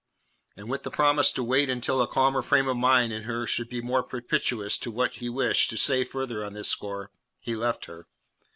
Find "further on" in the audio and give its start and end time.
6.03-6.53